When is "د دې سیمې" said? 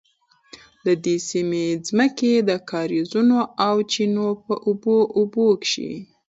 0.85-1.65